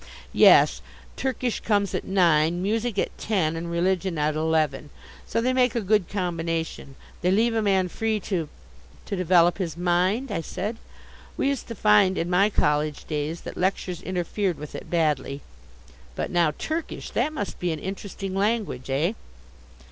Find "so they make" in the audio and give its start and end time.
5.27-5.75